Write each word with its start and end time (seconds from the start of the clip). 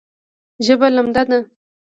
ژبه 0.65 0.87
لمده 0.95 1.23
ده 1.29 1.39